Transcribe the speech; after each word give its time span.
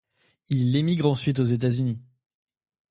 Il 0.49 0.75
émigre 0.75 1.05
ensuite 1.05 1.37
aux 1.39 1.43
États-Unis. 1.43 2.01